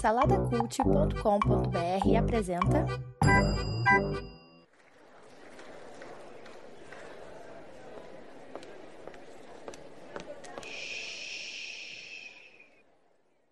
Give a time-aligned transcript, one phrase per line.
[0.00, 2.84] Saladacult.com.br apresenta.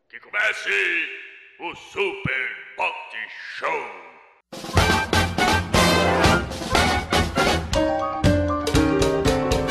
[0.09, 0.71] Que comece
[1.61, 3.17] o Super Pot
[3.57, 3.71] Show!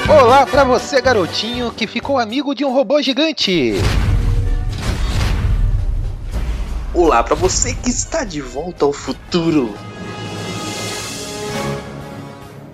[0.09, 3.73] Olá pra você, garotinho, que ficou amigo de um robô gigante.
[6.99, 9.73] Olá para você que está de volta ao futuro.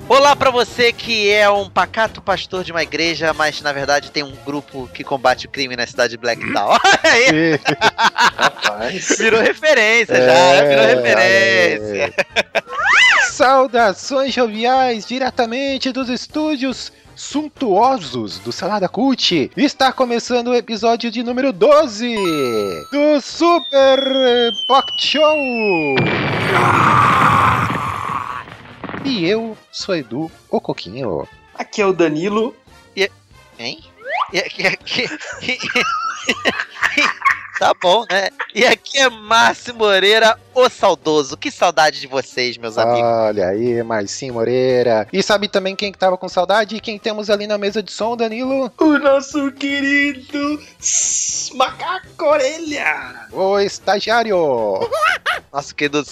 [0.09, 4.23] Olá pra você que é um pacato pastor de uma igreja, mas na verdade tem
[4.23, 6.69] um grupo que combate o crime na cidade de Blacktown.
[6.69, 7.59] Olha aí,
[8.35, 9.15] Rapaz.
[9.15, 12.13] virou referência já, É, virou referência.
[13.29, 19.51] Saudações joviais, diretamente dos estúdios suntuosos do Salada Cult.
[19.55, 22.15] Está começando o episódio de número 12
[22.91, 25.95] do Super Pocket Show.
[29.05, 31.27] E eu sou Edu, o Coquinho.
[31.53, 32.55] Aqui é o Danilo.
[33.57, 33.79] Hein?
[34.33, 35.07] E aqui, aqui-
[37.59, 38.29] tá bom, né?
[38.53, 41.37] E aqui é Márcio Moreira, o saudoso.
[41.37, 43.01] Que saudade de vocês, meus amigos.
[43.01, 45.07] Olha aí, Marcinho Moreira.
[45.11, 46.79] E sabe também quem que tava com saudade?
[46.79, 48.71] Quem temos ali na mesa de som, Danilo?
[48.77, 50.61] O nosso querido
[51.53, 53.27] Macaco Orelha.
[53.31, 54.37] O estagiário.
[55.51, 56.03] Nosso querido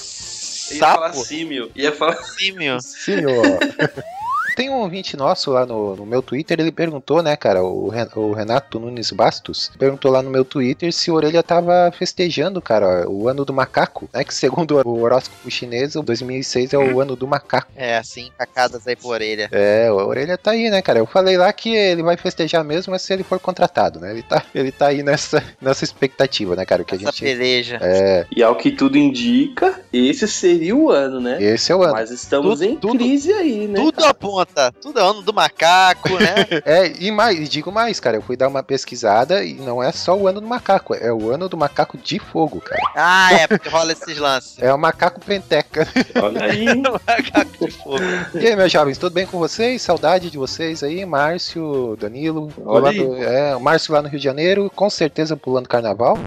[0.71, 1.71] Ia falar sapo símio.
[1.75, 2.23] Ia falar...
[2.23, 2.81] símio.
[2.81, 3.44] Senhor.
[4.55, 8.07] Tem um ouvinte nosso lá no, no meu Twitter, ele perguntou, né, cara, o, Ren-
[8.15, 13.09] o Renato Nunes Bastos, perguntou lá no meu Twitter se o Orelha tava festejando, cara,
[13.09, 17.15] o ano do macaco, né, que segundo o horóscopo chinês, o 2006 é o ano
[17.15, 17.71] do macaco.
[17.75, 19.49] É, assim, cacadas aí por orelha.
[19.51, 22.91] É, o Orelha tá aí, né, cara, eu falei lá que ele vai festejar mesmo,
[22.91, 26.65] mas se ele for contratado, né, ele tá, ele tá aí nessa, nessa expectativa, né,
[26.65, 27.21] cara, que a Essa gente...
[27.23, 27.79] peleja.
[27.81, 31.41] É, E ao que tudo indica, esse seria o ano, né?
[31.41, 31.93] esse é o ano.
[31.93, 33.79] Mas estamos Tudo- em tudo- crise aí, né?
[33.79, 34.42] Tudo aponta.
[34.81, 36.33] Tudo é ano do macaco, né?
[36.65, 39.92] É, e mais, e digo mais, cara, eu fui dar uma pesquisada e não é
[39.92, 42.81] só o ano do macaco, é o ano do macaco de fogo, cara.
[42.95, 44.58] Ah, é, porque rola esses lances.
[44.59, 45.87] É o macaco penteca.
[46.21, 46.65] Olha aí.
[47.08, 47.99] Macaco de fogo.
[48.36, 49.81] E aí, meus jovens, tudo bem com vocês?
[49.81, 52.52] Saudade de vocês aí, Márcio, Danilo.
[52.65, 52.98] Olha aí.
[52.98, 56.17] do- é, o Márcio lá no Rio de Janeiro, com certeza pulando carnaval.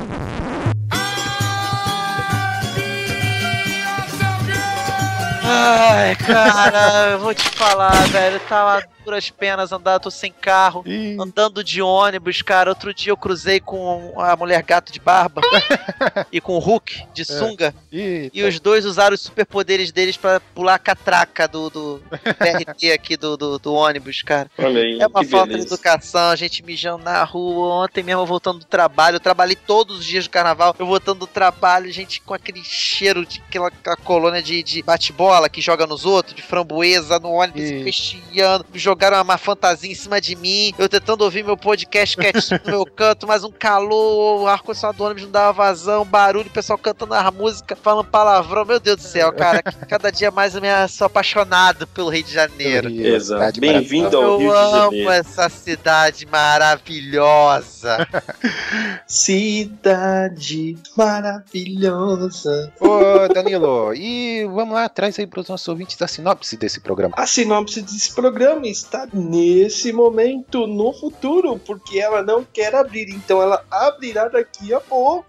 [5.48, 8.40] Ai, cara, eu vou te falar, velho.
[8.48, 10.82] Tava duras penas andar, tô sem carro.
[10.84, 12.68] Ih, Andando de ônibus, cara.
[12.70, 15.40] Outro dia eu cruzei com a mulher gato de barba
[16.32, 17.72] e com o Hulk de sunga.
[17.92, 22.02] ih, E os dois usaram os superpoderes deles pra pular a catraca do, do
[22.38, 24.50] TRT aqui do, do, do ônibus, cara.
[24.58, 24.98] Aí.
[25.00, 25.74] É uma falta de beleza.
[25.74, 27.84] educação, a gente mijando na rua.
[27.84, 30.74] Ontem mesmo eu voltando do trabalho, eu trabalhei todos os dias do carnaval.
[30.78, 35.48] Eu voltando do trabalho, gente com aquele cheiro de aquela, aquela colônia de, de bate-bola
[35.48, 37.84] que joga nos outros, de framboesa no ônibus, Ih.
[37.84, 38.64] fechando.
[38.96, 40.72] Jogaram uma fantasia em cima de mim.
[40.78, 45.04] Eu tentando ouvir meu podcast quietinho no meu canto, mas um calor, o ar-condicionado do
[45.04, 48.64] ônibus não dava vazão, barulho, o pessoal cantando a música, falando palavrão.
[48.64, 52.32] Meu Deus do céu, cara, cada dia mais eu me sou apaixonado pelo Rio de
[52.32, 52.88] Janeiro.
[52.88, 53.60] Exato.
[53.60, 55.10] Bem-vindo ao Eu Rio de amo Janeiro.
[55.10, 58.08] essa cidade maravilhosa.
[59.06, 62.72] Cidade maravilhosa.
[62.80, 67.14] Ô, Danilo, e vamos lá, traz aí pros nossos ouvintes a sinopse desse programa.
[67.18, 73.42] A sinopse desse programa está nesse momento, no futuro, porque ela não quer abrir, então
[73.42, 75.26] ela abrirá daqui a pouco.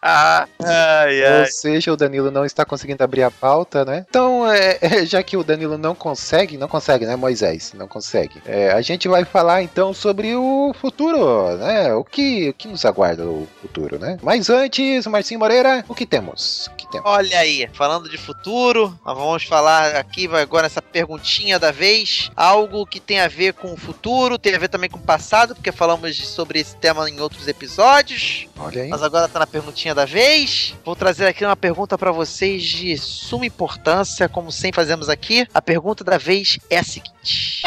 [0.00, 4.06] ai, Ou seja, o Danilo não está conseguindo abrir a pauta, né?
[4.08, 7.72] Então, é, é, já que o Danilo não consegue, não consegue, né, Moisés?
[7.74, 8.40] Não consegue.
[8.46, 11.92] É, a gente vai falar então sobre o futuro, né?
[11.94, 14.18] O que, o que nos aguarda o futuro, né?
[14.22, 16.68] Mas antes, Marcinho Moreira, o que temos?
[16.68, 17.10] O que temos?
[17.10, 22.86] Olha aí, falando de futuro, nós vamos falar aqui agora essa perguntinha da vez, algo
[22.86, 25.72] que tem a ver com o futuro, tem a ver também com o passado, porque
[25.72, 28.46] falamos sobre esse tema em outros episódios.
[28.56, 28.88] Olha aí.
[28.88, 30.74] Mas agora tá na perguntinha da vez.
[30.84, 35.46] Vou trazer aqui uma pergunta pra vocês de suma importância, como sempre fazemos aqui.
[35.52, 37.62] A pergunta da vez é a seguinte: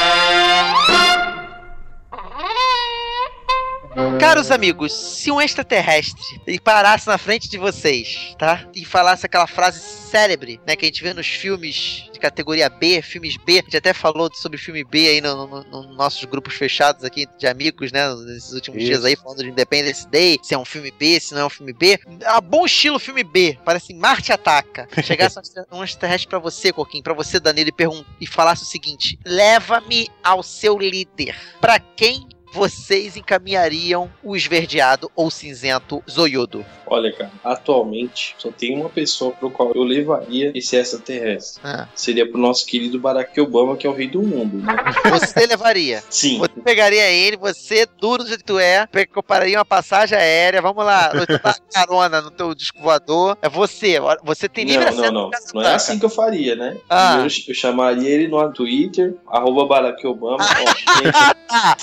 [4.27, 6.21] Caros amigos, se um extraterrestre
[6.59, 8.67] parasse na frente de vocês, tá?
[8.75, 10.75] E falasse aquela frase célebre, né?
[10.75, 13.59] Que a gente vê nos filmes de categoria B, filmes B.
[13.59, 17.05] A gente até falou sobre filme B aí nos no, no- nos nossos grupos fechados
[17.05, 18.13] aqui de amigos, né?
[18.15, 18.87] Nesses últimos Isso.
[18.91, 21.49] dias aí, falando de Independence Day, se é um filme B, se não é um
[21.49, 21.97] filme B.
[22.25, 24.89] A bom estilo filme B, parece Marte Ataca.
[25.03, 27.73] Chegasse um extra- extraterrestre pra você, Coquinho, pra você, Danilo, e,
[28.21, 31.33] e falasse o seguinte: leva-me ao seu líder.
[31.61, 32.27] Pra quem
[32.57, 36.65] vocês encaminhariam o esverdeado ou cinzento Zoiudo?
[36.87, 41.61] Olha, cara, atualmente só tem uma pessoa pro qual eu levaria esse extraterrestre.
[41.63, 41.87] Ah.
[41.93, 44.75] Seria pro nosso querido Barack Obama, que é o rei do mundo, né?
[45.11, 46.01] Você levaria.
[46.09, 46.39] Sim.
[46.39, 50.83] Você pegaria ele, você, duro do jeito que tu é, compraria uma passagem aérea, vamos
[50.83, 51.27] lá, eu
[51.71, 53.37] carona no teu disco voador.
[53.39, 55.31] É você, você tem livre Não, não, não.
[55.53, 56.75] Não é assim que eu faria, né?
[56.89, 57.17] Ah.
[57.19, 60.37] Primeiro eu chamaria ele no Twitter, arroba Barack Obama.
[60.41, 61.37] Ó, gente,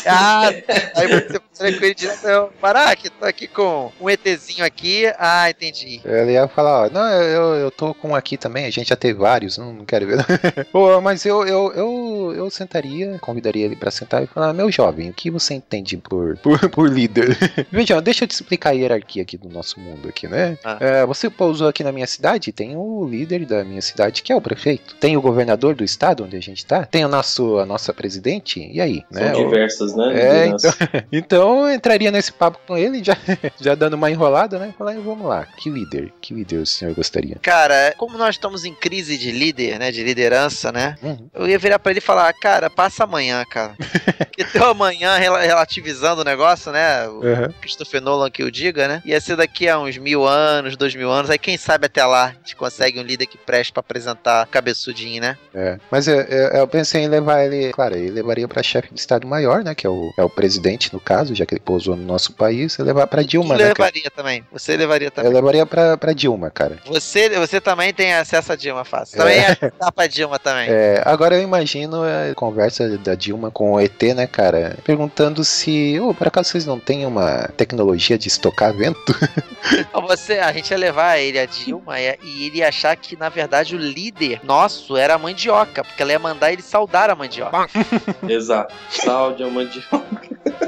[0.07, 0.51] Ah,
[0.95, 5.05] aí você falaria com ele direto, eu, Barack, tô aqui com um ETzinho aqui.
[5.19, 6.01] Ah, entendi.
[6.05, 8.97] Ele ia falar, ó, não, eu, eu tô com um aqui também, a gente já
[8.97, 10.25] teve vários, não, não quero ver.
[10.73, 15.11] Pô, mas eu, eu, eu, eu sentaria, convidaria ele pra sentar e falar, meu jovem,
[15.11, 17.37] o que você entende por, por, por líder?
[17.71, 20.59] Veja, deixa eu te explicar a hierarquia aqui do nosso mundo aqui, né?
[20.65, 20.79] Ah.
[20.81, 24.37] É, você pousou aqui na minha cidade, tem o líder da minha cidade, que é
[24.37, 24.95] o prefeito.
[24.97, 26.85] Tem o governador do estado onde a gente tá.
[26.85, 29.05] Tem o nosso, a nossa presidente, e aí?
[29.11, 29.33] são né?
[29.33, 30.15] Diversas, né?
[30.15, 30.75] É, lideranças.
[31.13, 33.17] Então eu entraria nesse papo com ele, já,
[33.61, 34.73] já dando uma enrolada, né?
[34.77, 37.37] Falar, vamos lá, que líder, que líder o senhor gostaria?
[37.43, 41.29] Cara, como nós estamos em crise de líder, né, de liderança, né, Uhum.
[41.35, 43.75] eu ia virar pra ele e falar, cara, passa amanhã, cara.
[44.19, 47.53] Porque teu amanhã, rela- relativizando o negócio, né, o Uhum.
[47.61, 51.11] Christopher Nolan que o diga, né, ia ser daqui a uns mil anos, dois mil
[51.11, 54.47] anos, aí quem sabe até lá a gente consegue um líder que preste pra apresentar
[54.47, 55.37] cabeçudinho, né.
[55.55, 55.79] É.
[55.91, 59.27] Mas eu, eu, eu pensei em levar ele, claro, ele levaria pra chefe de Estado
[59.27, 59.75] Maior, né?
[59.75, 62.75] Que é o, é o presidente, no caso, já que ele pousou no nosso país,
[62.79, 63.59] e levar pra Dilma, né?
[63.59, 63.69] cara?
[63.69, 65.33] levaria também, você levaria Eu também.
[65.33, 66.79] levaria pra, pra Dilma, cara.
[66.87, 69.17] Você, você também tem acesso a Dilma fácil.
[69.19, 70.69] Também é acessar pra Dilma também.
[70.69, 74.77] É, agora eu imagino a conversa da Dilma com o ET, né, cara?
[74.85, 79.15] Perguntando se, ô, por acaso vocês não têm uma tecnologia de estocar vento?
[80.07, 83.29] Você, a gente ia levar ele a Dilma e e ele ia achar que, na
[83.29, 87.69] verdade, o líder nosso era a mandioca, porque ela ia mandar ele saudar a mandioca.
[88.29, 88.75] Exato.
[88.91, 89.83] Sal, diamante.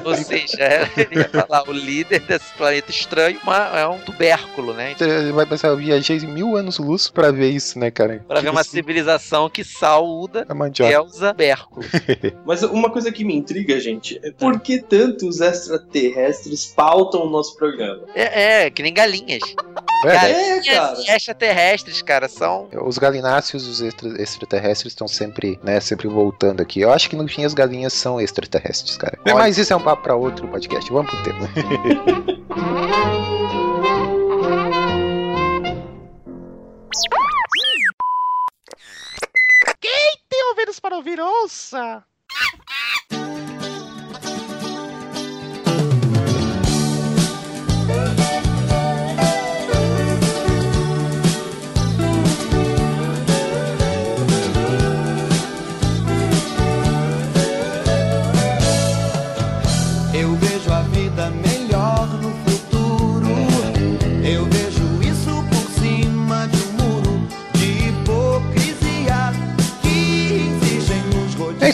[0.04, 0.56] Ou seja,
[0.96, 4.94] ele ia falar, o líder desse planeta estranho uma- é um tubérculo, né?
[5.00, 8.24] Ele vai pensar, eu viajei mil anos-luz pra ver isso, né, cara?
[8.26, 10.92] Pra ver uma Tipo, civilização que saúda a mandioca.
[10.92, 11.84] Elza Bérculo.
[12.44, 17.30] Mas uma coisa que me intriga, gente, é por que tanto os extraterrestres pautam o
[17.30, 18.02] nosso programa?
[18.14, 19.42] É, é, que nem galinhas.
[20.04, 20.30] É, né?
[20.58, 20.86] É, cara.
[20.88, 22.68] Galinhas extraterrestres, cara, são.
[22.84, 26.80] Os galináceos, os extra- extraterrestres estão sempre, né, sempre voltando aqui.
[26.80, 29.18] Eu acho que no fim as galinhas são extraterrestres, cara.
[29.24, 30.90] Mas isso é um papo pra outro podcast.
[30.92, 31.48] Vamos pro tema.
[40.28, 42.04] Tem ouvidos para ouvir, ouça!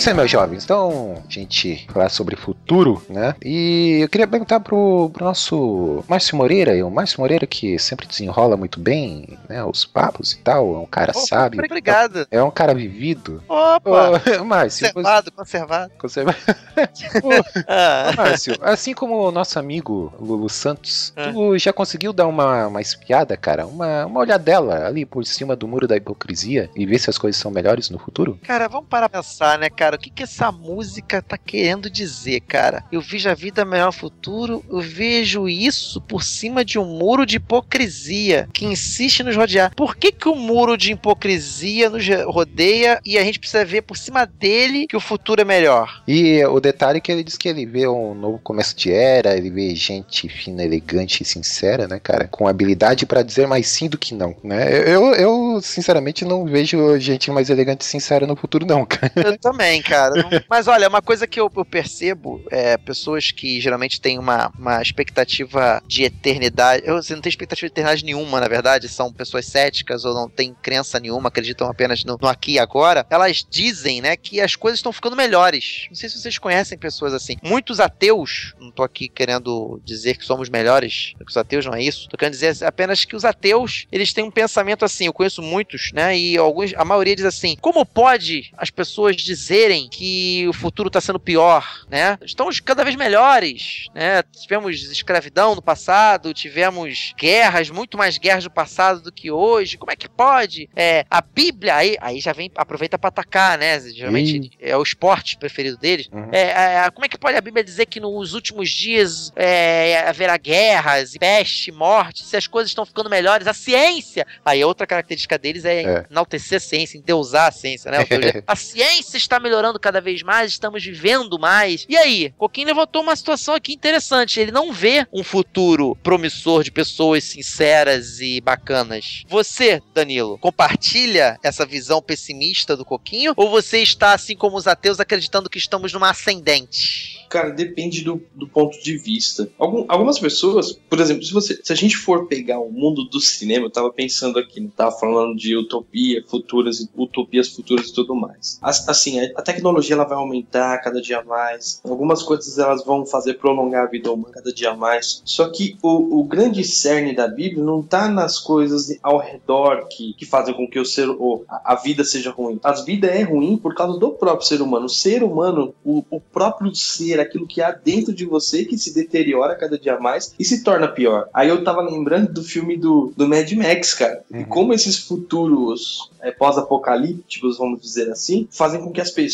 [0.03, 0.65] Isso aí, meus jovens.
[0.65, 3.35] Então, a gente falar sobre futuro, né?
[3.45, 8.07] E eu queria perguntar pro, pro nosso Márcio Moreira, e o Márcio Moreira que sempre
[8.07, 9.63] desenrola muito bem, né?
[9.65, 11.65] Os papos e tal, é um cara Opa, sábio.
[11.65, 12.27] Obrigado.
[12.31, 13.43] É um cara vivido.
[13.49, 14.21] Opa!
[14.41, 15.91] Ô, Márcio, você, Conservado, conservado.
[15.99, 16.35] conserva-.
[17.23, 21.31] Ô, Márcio, assim como o nosso amigo Lulu Santos, Ah.
[21.33, 23.67] tu já conseguiu dar uma, uma espiada, cara?
[23.67, 27.41] Uma, uma olhadela ali por cima do muro da hipocrisia e ver se as coisas
[27.41, 28.39] são melhores no futuro?
[28.43, 29.92] Cara, vamos parar pra pensar, né, cara?
[29.97, 32.85] O que, que essa música tá querendo dizer, cara?
[32.91, 37.27] Eu vejo a vida melhor no futuro, eu vejo isso por cima de um muro
[37.27, 39.75] de hipocrisia que insiste nos rodear.
[39.75, 43.97] Por que, que o muro de hipocrisia nos rodeia e a gente precisa ver por
[43.97, 46.03] cima dele que o futuro é melhor?
[46.09, 49.37] E o detalhe é que ele diz que ele vê um novo começo de era,
[49.37, 52.27] ele vê gente fina, elegante e sincera, né, cara?
[52.29, 54.73] Com habilidade pra dizer mais sim do que não, né?
[54.89, 59.13] Eu, eu, sinceramente, não vejo gente mais elegante e sincera no futuro, não, cara.
[59.17, 60.15] Eu também, cara.
[60.15, 64.53] Não- Mas olha, uma coisa que eu, eu percebo é pessoas que geralmente têm uma,
[64.59, 66.83] uma expectativa de eternidade.
[66.87, 70.29] Eu você não tem expectativa de eternidade nenhuma, na verdade, são pessoas céticas ou não
[70.29, 73.07] têm crença nenhuma, acreditam apenas no, no aqui e agora.
[73.11, 75.87] Elas dizem, né, que as coisas estão ficando melhores.
[75.89, 77.37] Não sei se vocês conhecem pessoas assim.
[77.43, 81.75] Muitos ateus, não tô aqui querendo dizer que somos melhores do que os ateus, não
[81.75, 82.09] é isso.
[82.09, 85.07] Tô querendo dizer apenas que os ateus, eles têm um pensamento assim.
[85.07, 89.72] Eu conheço muitos, né, e alguns, a maioria diz assim: como pode as pessoas dizerem
[89.73, 92.19] verem que o futuro está sendo pior, né?
[92.23, 94.23] Estamos cada vez melhores, né?
[94.23, 99.79] Tivemos escravidão no passado, tivemos guerras, muito mais guerras no passado do que hoje.
[99.79, 100.69] Como é que pode?
[100.77, 103.81] É, a Bíblia, aí, aí já vem, aproveita para atacar, né?
[103.81, 104.51] Geralmente Ih.
[104.61, 106.09] é o esporte preferido deles.
[106.13, 106.29] Uhum.
[106.33, 110.37] É, é, como é que pode a Bíblia dizer que nos últimos dias é, haverá
[110.37, 113.47] guerras, peste, morte, se as coisas estão ficando melhores?
[113.47, 114.27] A ciência!
[114.45, 116.07] Aí outra característica deles é, É.
[116.11, 117.99] enaltecer a ciência, endeusar a ciência, né?
[118.47, 121.87] A ciência está melhorando cada vez mais, estamos vivendo mais.
[121.89, 124.41] E aí, Coquinho levantou uma situação aqui interessante.
[124.41, 129.23] Ele não vê um futuro promissor de pessoas sinceras e bacanas.
[129.29, 133.33] Você, Danilo, compartilha essa visão pessimista do Coquinho?
[133.37, 137.23] Ou você está, assim como os ateus, acreditando que estamos numa ascendente?
[137.29, 139.49] Cara, depende do, do ponto de vista.
[139.59, 143.21] Algum- algumas pessoas, por exemplo, se, você, se a gente for pegar o mundo do
[143.21, 148.15] cinema, eu tava pensando aqui, não tava falando de utopia, futuras, utopias futuras e tudo
[148.15, 148.59] mais.
[148.61, 151.81] As- Assim, a, a tecnologia ela vai aumentar cada dia mais.
[151.85, 155.23] Algumas coisas elas vão fazer prolongar a vida humana cada dia mais.
[155.25, 160.15] Só que o, o grande cerne da Bíblia não tá nas coisas ao redor que,
[160.15, 162.59] que fazem com que o ser, o, a, a vida seja ruim.
[162.63, 164.87] A vida é ruim por causa do próprio ser humano.
[164.87, 168.95] O ser humano, o, o próprio ser, aquilo que há dentro de você que se
[168.95, 171.29] deteriora cada dia mais e se torna pior.
[171.33, 174.23] Aí eu tava lembrando do filme do, do Mad Max, cara.
[174.31, 174.45] E Uhum.
[174.45, 179.32] como esses futuros é, pós-apocalípticos, vamos dizer assim, fazem com que as pessoas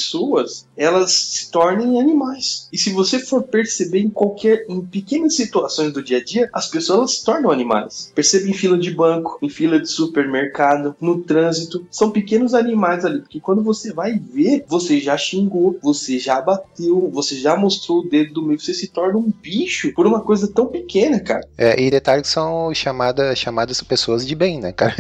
[0.77, 2.69] elas se tornem animais.
[2.73, 6.69] E se você for perceber em qualquer, em pequenas situações do dia a dia, as
[6.69, 8.13] pessoas elas se tornam animais.
[8.15, 13.21] Perceba em fila de banco, em fila de supermercado, no trânsito, são pequenos animais ali,
[13.21, 18.09] porque quando você vai ver, você já xingou, você já bateu, você já mostrou o
[18.09, 21.47] dedo do meio, você se torna um bicho por uma coisa tão pequena, cara.
[21.57, 24.95] É, e detalhe que são chamada, chamadas pessoas de bem, né, cara?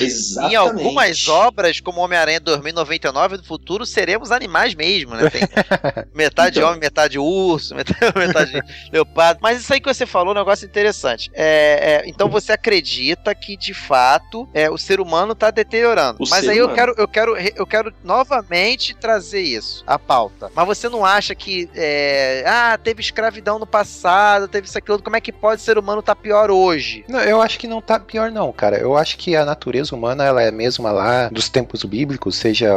[0.00, 0.52] Exatamente.
[0.52, 4.41] Em algumas obras, como Homem-Aranha 2099 no futuro, seremos animais
[4.74, 5.28] mesmo, né?
[5.30, 5.42] Tem
[6.14, 6.68] metade Então.
[6.68, 8.60] homem, metade urso, metade, metade
[8.92, 9.40] leopardo.
[9.42, 11.30] Mas isso aí que você falou é um negócio interessante.
[11.34, 16.18] É, é, então você acredita que, de fato, é, o ser humano está deteriorando.
[16.20, 20.50] O Mas aí eu quero, eu, quero, eu quero novamente trazer isso, a pauta.
[20.54, 25.16] Mas você não acha que, é, ah, teve escravidão no passado, teve isso, aquilo, como
[25.16, 27.04] é que pode o ser humano estar pior hoje?
[27.08, 28.78] Não, eu acho que não tá pior não, cara.
[28.78, 32.70] Eu acho que a natureza humana, ela é mesma lá dos tempos bíblicos, seja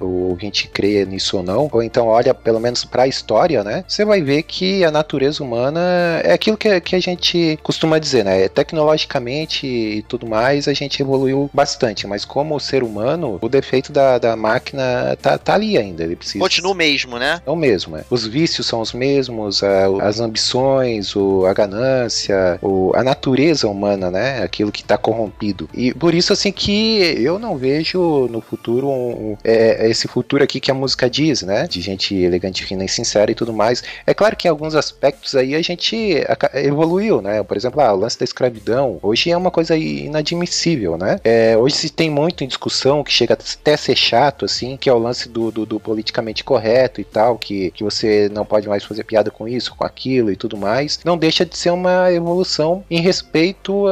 [0.00, 3.84] o ouvinte crê nisso ou não, ou então olha pelo menos pra história, né?
[3.86, 5.80] Você vai ver que a natureza humana
[6.22, 8.48] é aquilo que, que a gente costuma dizer, né?
[8.48, 14.18] Tecnologicamente e tudo mais, a gente evoluiu bastante, mas como ser humano, o defeito da,
[14.18, 16.02] da máquina tá, tá ali ainda.
[16.04, 17.40] Ele precisa Continua o mesmo, né?
[17.44, 17.96] é o mesmo.
[17.96, 18.04] É.
[18.10, 24.10] Os vícios são os mesmos, a- as ambições, o- a ganância, o- a natureza humana,
[24.10, 24.42] né?
[24.42, 25.68] Aquilo que está corrompido.
[25.74, 30.06] E por isso, assim, que eu não vejo no futuro um- um- é, é esse
[30.08, 31.66] futuro aqui que a música diz, né?
[31.66, 33.82] De gente elegante, fina e sincera e tudo mais.
[34.06, 36.16] É claro que em alguns aspectos aí a gente
[36.54, 37.42] evoluiu, né?
[37.42, 41.18] Por exemplo, ah, o lance da escravidão hoje é uma coisa inadmissível, né?
[41.24, 44.88] É, hoje se tem muito em discussão que chega até a ser chato, assim, que
[44.88, 48.68] é o lance do, do- do politicamente correto e tal, que, que você não pode
[48.68, 51.00] mais fazer piada com isso, com aquilo e tudo mais.
[51.04, 53.86] Não deixa de ser uma evolução em respeito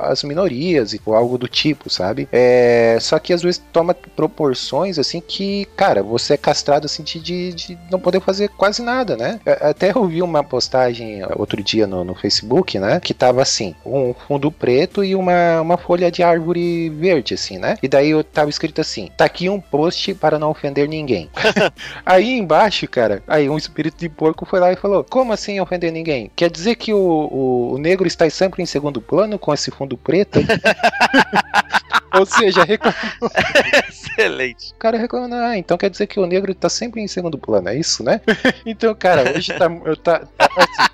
[0.00, 2.28] às minorias e algo do tipo, sabe?
[2.32, 7.20] É, só que às vezes toma proporções assim que, cara, você é castrado assim de,
[7.20, 9.40] de, não poder fazer quase nada, né?
[9.44, 13.00] É, Até eu vi uma postagem outro dia no, no Facebook, né?
[13.00, 17.76] Que tava assim, um fundo preto e uma, uma folha de árvore verde, assim, né?
[17.82, 21.30] E daí eu tava escrito assim: tá aqui um post para não ofender ninguém.
[22.04, 25.92] aí embaixo, cara, aí um espírito de porco foi lá e falou: Como assim ofender
[25.92, 26.30] ninguém?
[26.34, 29.96] Quer dizer que o, o, o negro está sempre em segundo plano com esse fundo
[29.96, 30.40] preto?
[32.18, 32.94] Ou seja, recla-
[33.88, 34.72] Excelente.
[34.72, 37.68] o cara reclamando, ah, então quer dizer que o negro tá sempre em segundo plano,
[37.68, 38.20] é isso, né?
[38.64, 40.90] então, cara, hoje tá, eu tá, tá, assim,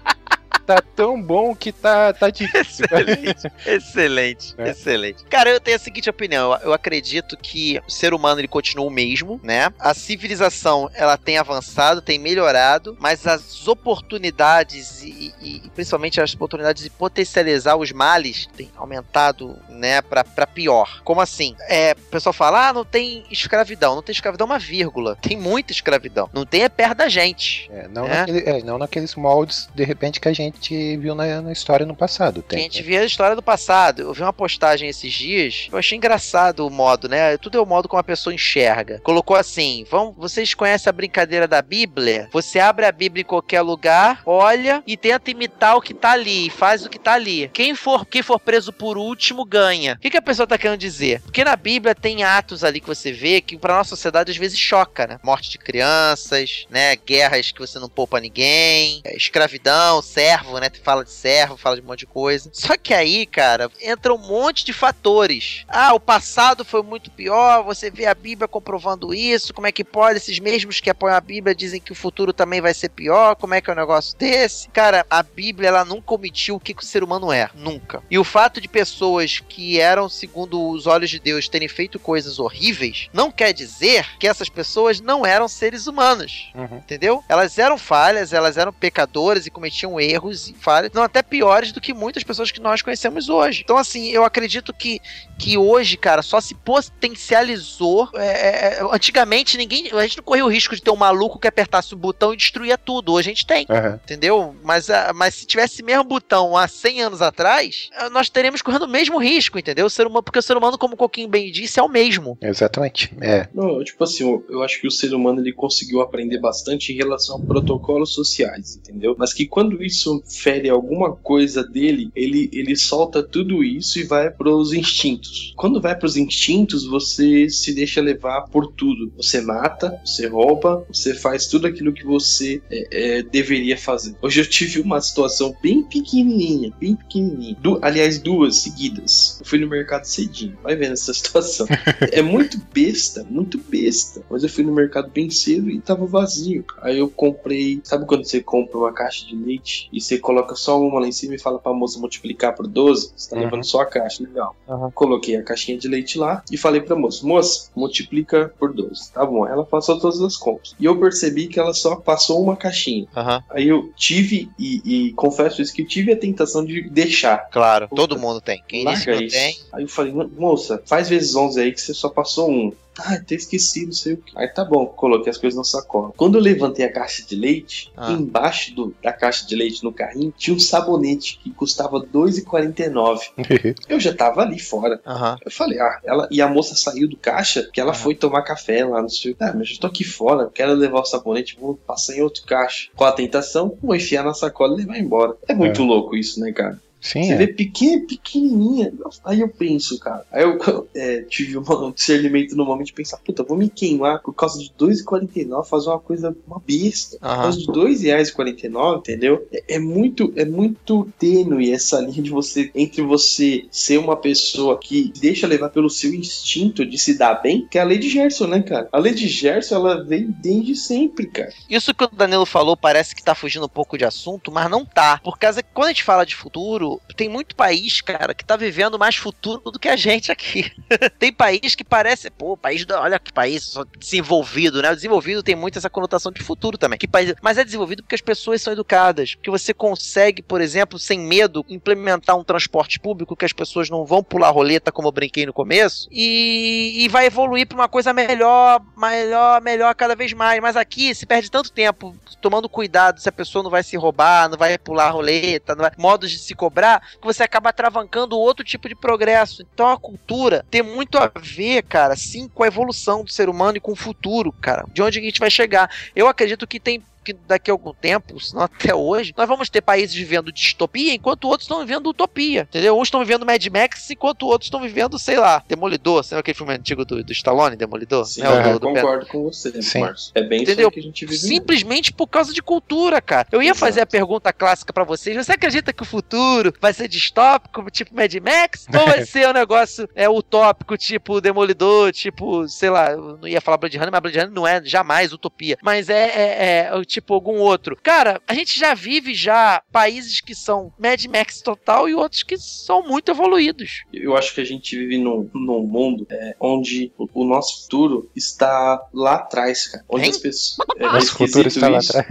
[0.75, 2.85] tá tão bom que tá, tá difícil.
[2.91, 4.71] Excelente, excelente, É.
[4.71, 5.25] excelente.
[5.25, 6.53] Cara, eu tenho a seguinte opinião.
[6.55, 9.73] Eu, eu acredito que o ser humano ele continua o mesmo, né?
[9.79, 16.35] A civilização ela tem avançado, tem melhorado, mas as oportunidades e, e- e principalmente as
[16.35, 21.01] oportunidades de potencializar os males têm aumentado, né, pra, pra pior.
[21.05, 21.55] Como assim?
[21.69, 23.95] É, o pessoal fala, ah, não tem escravidão.
[23.95, 25.17] Não tem escravidão, uma vírgula.
[25.23, 26.29] Tem muita escravidão.
[26.33, 27.71] Não tem é perto da gente.
[27.73, 28.21] É, não, É?
[28.21, 31.87] Naquele- é, não naqueles moldes, de repente, que a gente gente viu na, na história
[31.87, 32.43] no passado.
[32.43, 34.03] Que a Tem, gente via a história do passado.
[34.03, 37.37] Eu vi uma postagem esses dias, eu achei engraçado o modo, né?
[37.39, 39.01] Tudo é o modo como a pessoa enxerga.
[39.03, 42.29] Colocou assim: vão, vocês conhecem a brincadeira da Bíblia?
[42.33, 46.51] Você abre a Bíblia em qualquer lugar, olha e tenta imitar o que tá ali,
[46.51, 47.49] faz o que tá ali.
[47.53, 49.95] Quem for, quem for preso por último ganha.
[49.95, 51.23] O que, que a pessoa tá querendo dizer?
[51.23, 54.59] Porque na Bíblia tem atos ali que você vê que pra nossa sociedade às vezes
[54.59, 55.19] choca, né?
[55.23, 56.97] Morte de crianças, né?
[56.97, 60.03] Guerras que você não poupa ninguém, é, escravidão,
[60.41, 60.71] servo, né?
[60.83, 62.51] Fala de servo, fala de um monte de coisa.
[62.53, 65.65] Só que aí, cara, entra um monte de fatores.
[65.69, 69.85] Ah, o passado foi muito pior, você vê a Bíblia comprovando isso, como é que
[69.85, 70.17] pode?
[70.17, 73.55] Esses mesmos que apoiam a Bíblia dizem que o futuro também vai ser pior, como
[73.55, 74.69] é que é um negócio desse?
[74.71, 78.03] Cara, a Bíblia, ela nunca omitiu o que, que o ser humano é, nunca.
[78.11, 82.39] E o fato de pessoas que eram, segundo os olhos de Deus, terem feito coisas
[82.39, 86.51] horríveis, não quer dizer que essas pessoas não eram seres humanos.
[86.55, 86.79] Uhum.
[86.79, 87.25] Entendeu?
[87.29, 91.81] Elas eram falhas, elas eram pecadoras e cometiam erros e falhas, não até piores do
[91.81, 93.63] que muitas pessoas que nós conhecemos hoje.
[93.65, 95.01] Então, assim, eu acredito que,
[95.39, 98.09] que hoje, cara, só se potencializou.
[98.15, 99.91] é, é, antigamente, ninguém.
[99.93, 102.37] A gente não corria o risco de ter um maluco que apertasse o botão e
[102.37, 103.13] destruía tudo.
[103.13, 103.67] Hoje a gente tem.
[103.69, 104.01] Aham.
[104.05, 104.55] Entendeu?
[104.63, 108.85] Mas, ah, mas se tivesse mesmo botão há 100 anos atrás, ah, nós teríamos correndo
[108.85, 109.87] o mesmo risco, entendeu?
[109.87, 112.39] O ser humano, porque o ser humano, como o Coquinho bem disse, é o mesmo.
[112.41, 113.15] Exatamente.
[113.21, 113.49] É.
[113.55, 116.97] Não, tipo assim, eu, eu acho que o ser humano ele conseguiu aprender bastante em
[116.97, 119.15] relação a protocolos sociais, entendeu?
[119.19, 124.31] Mas que quando isso fere alguma coisa dele, ele, ele solta tudo isso e vai
[124.31, 125.53] pros instintos.
[125.57, 129.13] Quando vai pros instintos, você se deixa levar por tudo.
[129.17, 134.15] Você mata, você rouba, você faz tudo aquilo que você é, é, deveria fazer.
[134.23, 137.57] Hoje eu tive uma situação bem pequenininha, bem pequenininha.
[137.61, 139.39] Du- aliás, duas seguidas.
[139.41, 140.57] Eu fui no mercado cedinho.
[140.63, 141.67] Vai vendo essa situação.
[142.13, 144.23] é muito besta, muito besta.
[144.31, 146.65] Mas eu fui no mercado bem cedo e tava vazio.
[146.83, 147.81] Aí eu comprei.
[147.85, 151.13] Sabe quando você compra uma caixa de leite e você coloca só uma lá em
[151.13, 153.13] cima e fala pra moça multiplicar por 12?
[153.17, 153.43] Você tá Uhum.
[153.43, 154.55] levando só a caixa, legal.
[154.69, 154.91] Uhum.
[154.91, 159.13] Coloquei a caixinha de leite lá e falei pra moça: moça, multiplica por 12.
[159.13, 159.47] Tá bom.
[159.47, 160.75] Ela passou todas as compras.
[160.79, 163.07] E eu percebi que ela só passou uma caixinha.
[163.17, 167.49] Aham, Aí eu tive, e, e confesso isso, que eu tive a tentação de deixar.
[167.51, 167.89] claro.
[167.89, 168.63] Puta, Todo mundo tem.
[168.67, 169.37] Quem disse não isso.
[169.37, 169.57] tem.
[169.73, 172.73] Aí eu falei, moça, faz vezes 11 aí que você só passou um.
[172.99, 174.37] Ah, até esqueci, não sei o que.
[174.37, 176.13] Aí tá bom, coloquei as coisas na sacola.
[176.17, 178.11] Quando eu levantei a caixa de leite, Ah.
[178.13, 183.21] embaixo do- da caixa de leite no carrinho, tinha um sabonete que custava R$2,49.
[183.89, 185.01] Eu já tava ali fora.
[185.07, 185.37] Aham.
[185.45, 186.29] Eu falei, ah, ela.
[186.31, 187.95] E a moça saiu do caixa que ela Ah.
[187.95, 189.45] foi tomar café lá, não sei o que.
[189.45, 192.89] Ah, mas eu tô aqui fora, quero levar o sabonete, vou passar em outro caixa.
[192.95, 195.35] Com a tentação, vou enfiar na sacola e levar embora.
[195.49, 196.81] É muito louco isso, né, cara?
[197.01, 197.37] Sim, Você é.
[197.37, 198.93] vê pequena, pequenininha.
[199.25, 200.25] Aí eu penso, cara.
[200.31, 200.59] Aí eu
[200.95, 201.63] é, tive um
[201.93, 205.99] discernimento no momento de pensar, puta, vou me queimar por causa de R$2,49, fazer uma
[205.99, 207.19] coisa, uma besta.
[207.19, 209.47] Por causa de R$2,49, entendeu?
[209.53, 214.79] É, é muito, é muito tênue essa linha de você, entre você ser uma pessoa
[214.79, 218.09] que deixa levar pelo seu instinto de se dar bem, que é a lei de
[218.09, 218.89] Gerson, né, cara?
[218.93, 221.53] A lei de Gerson, ela vem desde sempre, cara.
[221.69, 224.85] Isso que o Danilo falou parece que tá fugindo um pouco de assunto, mas não
[224.85, 225.19] tá.
[225.23, 228.57] Por causa que quando a gente fala de futuro, tem muito país, cara, que tá
[228.57, 230.71] vivendo mais futuro do que a gente aqui.
[231.19, 234.91] tem país que parece, pô, país, da- olha que país desenvolvido, né?
[234.91, 236.99] O desenvolvido tem muito essa conotação de futuro também.
[236.99, 240.99] Que país, mas é desenvolvido porque as pessoas são educadas, porque você consegue, por exemplo,
[240.99, 245.13] sem medo, implementar um transporte público que as pessoas não vão pular roleta como eu
[245.13, 250.33] brinquei no começo e, e vai evoluir pra uma coisa melhor, melhor, melhor cada vez
[250.33, 250.61] mais.
[250.61, 254.49] Mas aqui se perde tanto tempo tomando cuidado se a pessoa não vai se roubar,
[254.49, 258.65] não vai pular roleta, não vai, modos de se cobrar, que você acaba travancando outro
[258.65, 259.63] tipo de progresso.
[259.63, 263.77] Então a cultura tem muito a ver, cara, sim, com a evolução do ser humano
[263.77, 265.91] e com o futuro, cara, de onde a gente vai chegar.
[266.15, 269.69] Eu acredito que tem que daqui a algum tempo, se não até hoje, nós vamos
[269.69, 272.99] ter países vivendo distopia enquanto outros estão vivendo utopia, entendeu?
[272.99, 276.75] Uns estão vivendo Mad Max enquanto outros estão vivendo, sei lá, Demolidor, sabe aquele filme
[276.75, 278.25] antigo do, do Stallone, Demolidor?
[278.25, 280.03] Sim, Né, o aham, do- do eu Pedro- concordo com você, Sim.
[280.35, 280.89] É bem Entendeu?
[280.89, 281.33] isso aí que a gente vive.
[281.43, 281.49] mesmo.
[281.49, 283.47] Simplesmente por causa de cultura, cara.
[283.53, 283.81] Eu ia Exato.
[283.81, 285.37] fazer a pergunta clássica pra vocês.
[285.37, 288.87] Você acredita que o futuro vai ser distópico, tipo Mad Max?
[288.95, 293.61] Ou vai ser um negócio é, utópico, tipo Demolidor, tipo, sei lá, eu não ia
[293.61, 295.77] falar Blade Runner, mas Blade Runner não é jamais utopia.
[295.83, 297.97] Mas é, é, é, tipo algum outro.
[298.03, 302.57] Cara, a gente já vive já países que são Mad Max total e outros que
[302.59, 304.05] são muito evoluídos.
[304.13, 308.31] Eu acho que a gente vive num, num mundo é, onde o, o nosso futuro
[308.35, 310.05] está lá atrás, cara.
[310.09, 310.31] Onde Hein?
[310.31, 310.79] as pessoas.
[311.01, 312.27] É, Nosso esquisito futuro está lá atrás.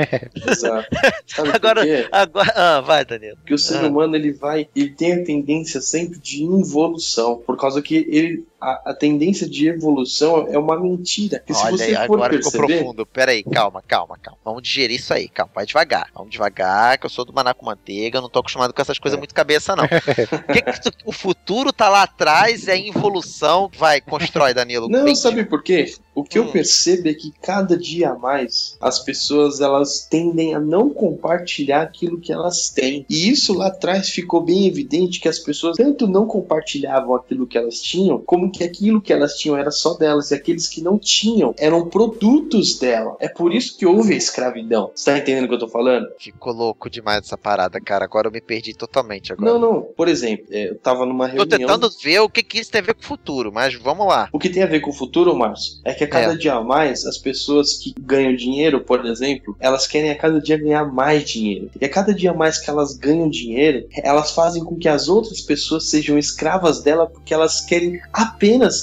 [0.48, 0.88] Exato.
[1.26, 2.08] Sabe Agora- por quê?
[2.12, 3.36] Agora, ah, vai, Danilo.
[3.38, 3.88] Porque o ser Ah.
[3.88, 8.92] humano ele vai, ele tem a tendência sempre de involução, por causa que ele a,
[8.92, 11.38] a tendência de evolução é uma mentira.
[11.40, 13.06] Porque se Olha você aí, for agora ficou perceber, profundo.
[13.06, 14.40] Pera aí, calma, calma, calma.
[14.44, 16.10] Vamos digerir isso aí, calma, vai devagar.
[16.14, 19.00] Vamos devagar, que eu sou do maná com manteiga, eu não tô acostumado com essas
[19.00, 19.20] coisas É.
[19.20, 19.86] muito cabeça, não.
[20.50, 24.88] O que que tu- o futuro tá lá atrás, é a evolução vai, constrói, Danilo.
[24.90, 25.94] Não, Bem- sabe por quê?
[26.14, 26.52] O que eu Hum.
[26.52, 32.20] percebo é que cada dia a mais as pessoas elas tendem a não compartilhar aquilo
[32.20, 33.06] que elas têm.
[33.10, 37.58] E isso lá atrás ficou bem evidente que as pessoas tanto não compartilhavam aquilo que
[37.58, 40.98] elas tinham, como que aquilo que elas tinham era só delas e aqueles que não
[40.98, 43.16] tinham eram produtos dela.
[43.20, 44.92] É por isso que houve a escravidão.
[44.94, 46.08] Você tá entendendo o que eu tô falando?
[46.20, 48.06] Ficou louco demais essa parada, cara.
[48.06, 49.52] Agora eu me perdi totalmente agora.
[49.52, 49.82] Não, não.
[49.82, 51.60] Por exemplo, é, eu tava numa Tô reunião.
[51.60, 54.30] tentando ver o que, que isso tem a ver com o futuro, mas vamos lá.
[54.32, 56.38] O que tem a ver com o futuro, Márcio, é que a cada É.
[56.38, 60.58] dia a mais, as pessoas que ganham dinheiro, por exemplo, elas querem a cada dia
[60.58, 61.70] ganhar mais dinheiro.
[61.80, 65.42] E a cada dia mais que elas ganham dinheiro, elas fazem com que as outras
[65.42, 68.39] pessoas sejam escravas dela porque elas querem apenas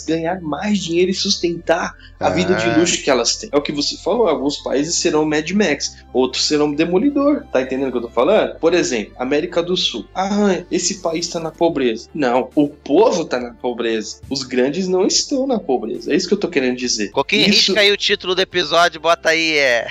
[0.07, 2.77] ganhar mais dinheiro e sustentar a vida de Ah.
[2.79, 3.49] luxo que elas têm.
[3.53, 7.45] É o que você falou, alguns países serão Mad Max, outros serão Demolidor.
[7.53, 8.59] Tá entendendo o que eu tô falando?
[8.59, 10.07] Por exemplo, América do Sul.
[10.15, 12.09] Ah, esse país tá na pobreza.
[12.15, 14.21] Não, o povo tá na pobreza.
[14.31, 16.13] Os grandes não estão na pobreza.
[16.13, 17.11] É isso que eu tô querendo dizer.
[17.11, 19.87] Coquinho, Isso- risca aí o título do episódio, bota aí, é.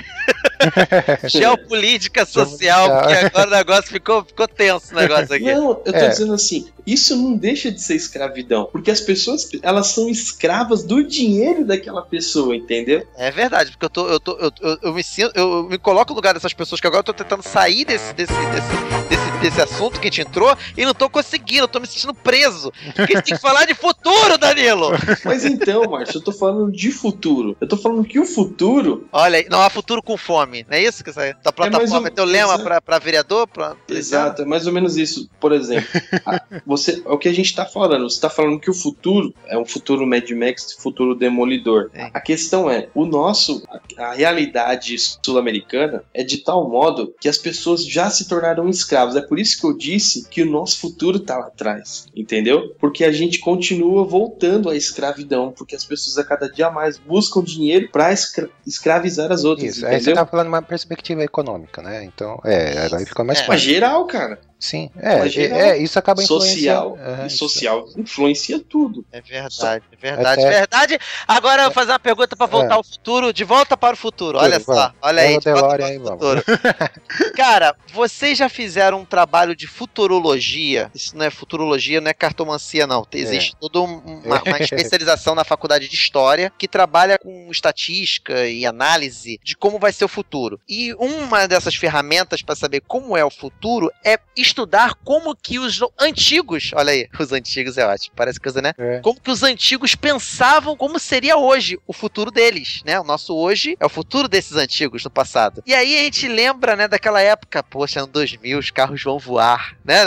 [1.28, 2.46] Geopolítica social,
[2.88, 3.00] Social.
[3.00, 5.44] porque agora o negócio ficou, ficou tenso o negócio aqui.
[5.44, 6.08] Não, eu tô É.
[6.08, 11.02] dizendo assim, isso não deixa de ser escravidão, porque as pessoas, elas são escravas do
[11.02, 13.06] dinheiro daquela pessoa, entendeu?
[13.16, 16.10] É verdade, porque eu tô, eu tô, eu, eu, eu me sinto, eu me coloco
[16.12, 19.60] no lugar dessas pessoas que agora eu tô tentando sair desse, desse, desse, desse, desse
[19.62, 22.72] assunto que a gente entrou e não tô conseguindo, eu tô me sentindo preso.
[22.94, 24.90] Porque a gente tem que falar de futuro, Danilo!
[25.24, 27.56] Mas então, Márcio, eu tô falando de futuro.
[27.60, 31.02] Eu tô falando que o futuro Olha não há futuro com fome, não é isso
[31.04, 32.64] que essa tua plataforma mais é, um- teu lema exato.
[32.64, 33.46] pra, pra vereador?
[33.46, 35.28] Pra, Exato, é mais ou menos isso.
[35.40, 35.88] Por exemplo,
[36.24, 38.08] a- você, é o que a gente tá falando.
[38.08, 41.90] Você tá falando que o futuro é um futuro Mad Max, futuro demolidor.
[41.94, 42.10] Sim.
[42.12, 43.62] A questão é, o nosso,
[43.96, 49.16] a, a realidade sul-americana é de tal modo que as pessoas já se tornaram escravos.
[49.16, 52.74] É por isso que eu disse que o nosso futuro tá lá atrás, entendeu?
[52.78, 57.42] Porque a gente continua voltando à escravidão, porque as pessoas a cada dia mais buscam
[57.42, 60.14] dinheiro pra escra- escravizar as outras, Isso, aí você entendeu?
[60.16, 62.04] tá falando uma perspectiva econômica, né?
[62.04, 63.42] Então, é, aí fica mais É.
[63.42, 63.70] Mas fácil.
[63.70, 64.38] geral, cara.
[64.58, 67.36] Sim, é, geral, é, isso acaba social isso.
[67.36, 69.04] social influencia tudo.
[69.12, 70.98] É verdade, é verdade, Até- verdade.
[71.28, 72.76] Agora eu vou fazer uma pergunta pra voltar É.
[72.76, 74.38] ao futuro, de volta para o futuro.
[74.38, 74.94] Olha Tudo, só, vamos.
[75.02, 75.38] olha aí.
[75.38, 76.42] De volta para o futuro.
[77.36, 80.90] Cara, vocês já fizeram um trabalho de futurologia?
[80.94, 83.06] Isso não é futurologia, não é cartomancia, não.
[83.12, 88.64] Existe toda um- uma, uma especialização na faculdade de história que trabalha com estatística e
[88.64, 90.58] análise de como vai ser o futuro.
[90.68, 95.80] E uma dessas ferramentas para saber como é o futuro é estudar como que os
[95.98, 98.72] antigos, olha aí, os antigos é ótimo, parece coisa, né?
[98.78, 99.00] É.
[99.00, 102.98] como que os antigos pensavam como seria hoje o futuro deles, né?
[102.98, 105.62] O nosso hoje é o futuro desses antigos no passado.
[105.66, 109.76] E aí a gente lembra, né, daquela época, poxa, ano 2000 os carros vão voar,
[109.84, 110.02] né?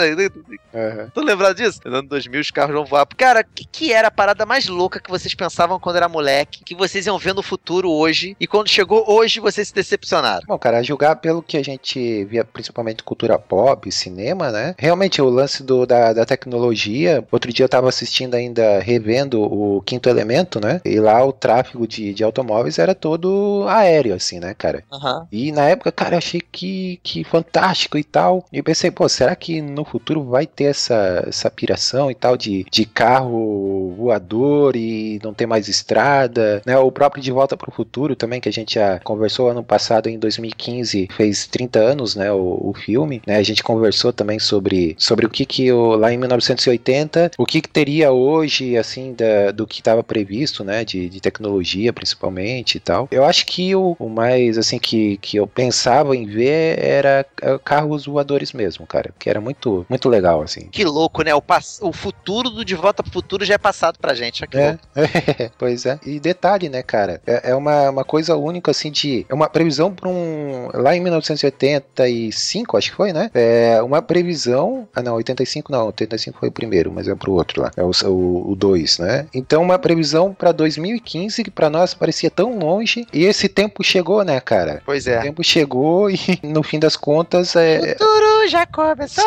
[0.74, 1.10] Aham.
[1.12, 1.80] Tu lembrado disso?
[1.84, 3.06] Ano 2000 os carros vão voar.
[3.16, 6.64] Cara, o que, que era a parada mais louca que vocês pensavam quando era moleque,
[6.64, 10.42] que vocês iam ver no futuro hoje, e quando chegou hoje vocês se decepcionaram?
[10.46, 14.74] Bom, cara, julgar pelo que a gente via, principalmente cultura pop, cinema, né?
[14.78, 17.24] Realmente, o lance do, da, da tecnologia.
[17.30, 20.80] Outro dia eu tava assistindo ainda, revendo o Quinto Elemento, né?
[20.84, 24.82] E lá o tráfego de, de automóveis era todo aéreo, assim, né, cara?
[24.92, 25.26] Aham.
[25.30, 28.44] E na época, cara, eu achei que, que fantástico e tal.
[28.52, 32.36] E eu pensei, pô, será que no futuro vai ter essa, essa piração e tal
[32.36, 36.78] de, de carro voador e não ter mais estrada, né?
[36.78, 40.18] O próprio De Volta pro Futuro também, que a gente já conversou ano passado, em
[40.18, 43.36] 2015, fez 30 anos, né, o, o filme, né?
[43.36, 47.62] A gente conversou também sobre, sobre o que que o, lá em 1980, o que
[47.62, 52.80] que teria hoje, assim, da, do que estava previsto, né, de, de tecnologia principalmente e
[52.80, 53.08] tal.
[53.10, 57.58] Eu acho que o, o mais, assim, que, que eu pensava em ver era é,
[57.64, 60.68] carros voadores mesmo, cara, que era muito, muito legal, assim.
[60.70, 61.34] Que louco, né?
[61.34, 61.42] O,
[61.80, 64.46] o futuro do De Volta pro Futuro já é passado pra gente.
[64.46, 64.78] Que louco.
[64.94, 65.98] É, pois é.
[66.04, 67.22] E detalhe, né, cara?
[67.26, 69.24] É, é uma, uma coisa única, assim, de.
[69.28, 70.68] É uma previsão para um.
[70.74, 73.30] Lá em 1985, acho que foi, né?
[73.32, 74.88] É uma previsão.
[74.92, 75.86] Ah, não, 85 não.
[75.86, 77.70] 85 foi o primeiro, mas é pro outro lá.
[77.76, 79.26] É o 2, né?
[79.32, 83.06] Então, uma previsão para 2015 que para nós parecia tão longe.
[83.12, 84.82] E esse tempo chegou, né, cara?
[84.84, 85.20] Pois O é.
[85.20, 89.24] tempo chegou e no fim das contas é, Futuro já começou.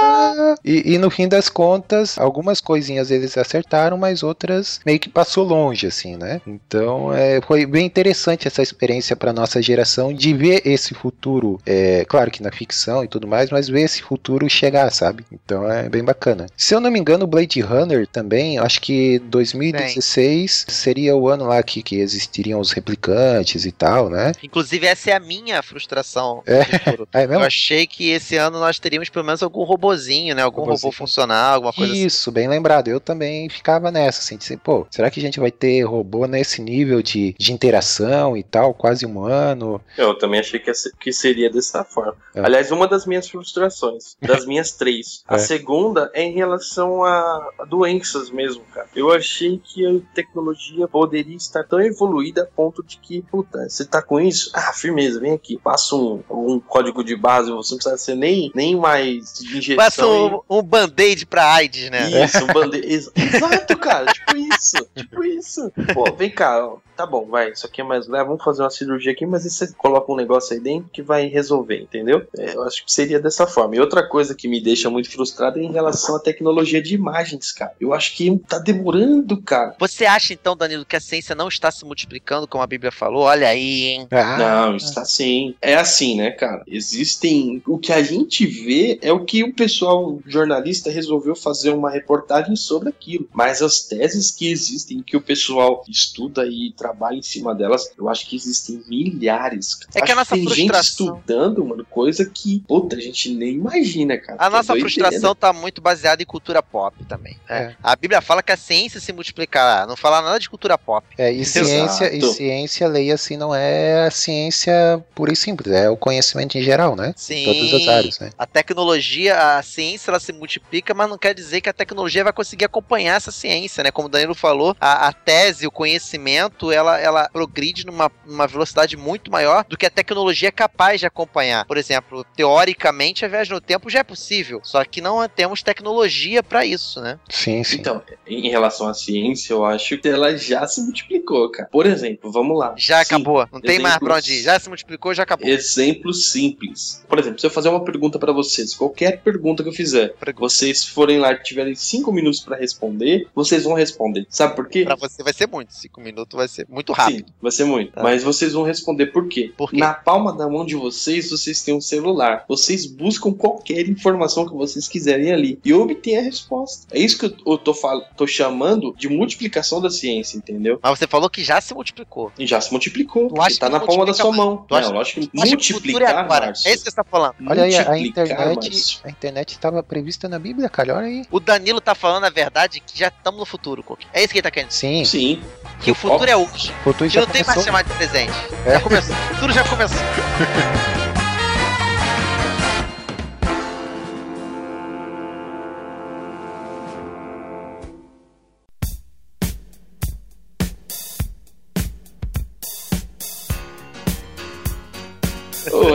[0.66, 5.46] e, e no fim das contas, algumas coisinhas eles acertaram, mas outras meio que passou
[5.46, 6.42] longe, assim, né?
[6.46, 12.04] Então é, foi bem interessante essa experiência para nossa geração de ver esse futuro, é,
[12.06, 15.24] claro que na ficção e tudo mais, mas ver esse futuro chegar pegar, sabe?
[15.32, 16.48] Então é bem bacana.
[16.58, 21.62] Se eu não me engano, Blade Runner também, acho que 2016 seria o ano lá
[21.62, 24.32] que, que existiriam os replicantes e tal, né?
[24.42, 26.42] Inclusive, essa é a minha frustração.
[26.48, 26.62] É.
[27.14, 27.46] é Eu mesmo?
[27.46, 30.42] achei que esse ano nós teríamos pelo menos algum robozinho, né?
[30.42, 30.92] Algum Robozinho.
[30.92, 32.06] robô funcional, alguma coisa assim.
[32.06, 32.88] Isso, bem lembrado.
[32.88, 36.26] Eu também ficava nessa, assim, de assim, pô, será que a gente vai ter robô
[36.26, 39.80] nesse nível de, de interação e tal, quase humano?
[39.98, 42.16] Eu também achei que, que seria dessa forma.
[42.34, 42.42] É.
[42.42, 45.24] Aliás, uma das minhas frustrações, das minhas três.
[45.28, 45.40] A É.
[45.40, 48.88] segunda é em relação a a doenças mesmo, cara.
[48.96, 53.86] Eu achei que a tecnologia poderia estar tão evoluída a ponto de que, puta, você
[53.86, 54.52] tá com isso?
[54.54, 55.58] Ah, firmeza, vem aqui.
[55.58, 59.76] Passa um, um código de base, você não precisa ser nem, nem mais de injeção.
[59.84, 62.24] Passa um, um band-aid pra AIDS, né?
[62.24, 62.78] Isso, um bande...
[62.78, 64.12] ex- Exato, cara.
[64.12, 64.88] Tipo isso.
[64.96, 65.72] Tipo isso.
[65.94, 66.78] Pô, vem cá, ó.
[66.96, 67.52] Tá bom, vai.
[67.52, 68.26] Isso aqui é mais leve.
[68.26, 71.28] Vamos fazer uma cirurgia aqui, mas aí você coloca um negócio aí dentro que vai
[71.28, 72.26] resolver, entendeu?
[72.38, 73.76] É, eu acho que seria dessa forma.
[73.76, 77.52] E outra coisa que me deixa muito frustrado é em relação à tecnologia de imagens,
[77.52, 77.74] cara.
[77.80, 79.76] Eu acho que tá demorando, cara.
[79.80, 83.24] Você acha então, Danilo, que a ciência não está se multiplicando, como a Bíblia falou?
[83.24, 84.08] Olha aí, hein?
[84.12, 85.56] Ah, Não, está assim.
[85.62, 86.64] É assim, né, cara?
[86.68, 87.62] Existem.
[87.68, 92.56] O que a gente vê é o que o pessoal jornalista resolveu fazer uma reportagem
[92.56, 93.28] sobre aquilo.
[93.34, 98.10] Mas as teses que existem, que o pessoal estuda e trabalha em cima delas, eu
[98.10, 99.80] acho que existem milhares.
[99.96, 103.30] É que a Acho nossa tem gente frustração- estudando, mano, coisa que, puta, a gente
[103.34, 104.36] nem imagina, cara.
[104.38, 104.90] A Que é nossa doideira.
[105.10, 107.38] frustração tá muito baseada em cultura pop também.
[107.50, 107.72] né?
[107.72, 107.76] É.
[107.82, 111.06] A Bíblia fala que a ciência se multiplicará, não fala nada de cultura pop.
[111.18, 111.66] É, e Exato.
[111.66, 114.74] ciência, e ciência, leia assim, não é a ciência
[115.16, 117.14] pura e simples, é o conhecimento em geral, né?
[117.16, 117.46] Sim.
[117.46, 118.32] Todas as áreas, né?
[118.38, 122.34] A tecnologia, a ciência, ela se multiplica, mas não quer dizer que a tecnologia vai
[122.34, 123.92] conseguir acompanhar essa ciência, né?
[123.92, 128.98] Como o Danilo falou, a, a tese, o conhecimento, ela, ela progride numa, numa velocidade
[128.98, 131.66] muito maior do que a tecnologia é capaz de acompanhar.
[131.66, 136.44] Por exemplo, teoricamente, a viagem no tempo já é possível, só que não temos tecnologia
[136.44, 137.20] para isso, né?
[137.30, 137.78] Sim, sim.
[137.78, 141.70] Então, em relação à ciência, eu acho que ela já se multiplicou, cara.
[141.72, 142.74] Por exemplo, vamos lá.
[142.78, 144.18] Já Sim, acabou, não tem mais pra exemplos.
[144.18, 144.44] onde ir.
[144.44, 145.48] Já se multiplicou, já acabou.
[145.48, 147.04] Exemplo simples.
[147.08, 150.86] Por exemplo, se eu fazer uma pergunta pra vocês, qualquer pergunta que eu fizer, vocês
[150.86, 154.26] forem lá e tiverem cinco minutos pra responder, vocês vão responder.
[154.30, 154.84] Sabe por quê?
[154.84, 157.28] Pra você vai ser muito, cinco minutos vai ser muito rápido.
[157.28, 157.94] Sim, vai ser muito.
[157.94, 158.04] Tá.
[158.04, 159.52] Mas vocês vão responder por quê?
[159.58, 159.78] Por quê?
[159.78, 162.46] Na palma da mão de vocês, vocês têm um celular.
[162.48, 166.88] Vocês buscam qualquer informação que vocês quiserem ali e obtêm a resposta.
[166.92, 170.80] É isso que eu, tô, fal- tô chamando de multiplicação da ciência, entendeu?
[170.82, 172.32] Mas você falou que já se multiplicou.
[172.38, 173.30] E já se multiplicou.
[173.30, 174.66] Tu acha tá que na palma da sua mão.
[174.68, 176.46] Tu acha- Não, eu acho que o é multiplicar, agora.
[176.48, 176.70] Márcio.
[176.70, 177.36] É isso que você tá falando.
[177.48, 179.00] Olha aí, a multiplicar, internet, Márcio.
[179.04, 181.24] a internet estava prevista na Bíblia, cara, olha aí.
[181.32, 184.06] O Danilo tá falando a verdade que já estamos no futuro, Coque.
[184.14, 184.80] É isso que ele tá querendo dizer.
[184.88, 185.42] Sim, Sim.
[185.82, 186.53] Que o futuro é hoje.
[186.86, 187.64] O já não tem mais começou.
[187.64, 188.34] chamar de presente.
[188.66, 188.74] É.
[188.74, 189.16] Já começou.
[189.16, 190.00] O futuro já começou.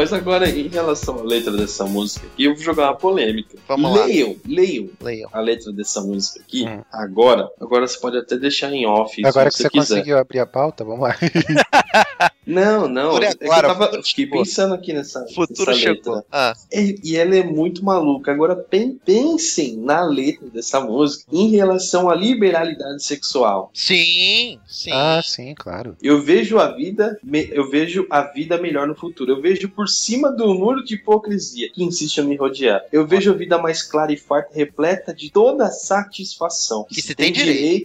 [0.09, 3.59] Mas agora, em relação à letra dessa música aqui, eu vou jogar uma polêmica.
[3.69, 4.07] Vamos lá.
[4.07, 5.29] leiam, leiam Leiam.
[5.33, 6.67] a letra dessa música aqui.
[6.67, 6.83] Hum.
[6.91, 10.47] Agora, agora você pode até deixar em off Agora que você você conseguiu abrir a
[10.47, 11.17] pauta, vamos lá.
[12.49, 13.19] Não, não.
[13.19, 14.39] É que eu agora, tava, futuro fiquei chegou.
[14.43, 16.15] pensando aqui nessa, futuro nessa chegou.
[16.17, 16.25] letra.
[16.33, 18.33] Ah, É, e ela é muito maluca.
[18.33, 23.71] Agora pen- pensem na letra dessa música em relação à liberalidade sexual.
[23.75, 24.91] sim, sim.
[24.93, 25.97] Ah, sim, claro.
[26.03, 29.33] Eu vejo a vida, me- eu vejo a vida melhor no futuro.
[29.33, 32.83] Eu vejo por cima do muro de hipocrisia que insiste em me rodear.
[32.91, 37.15] Eu vejo a vida mais clara e farta, repleta de toda a satisfação Que se
[37.15, 37.33] tem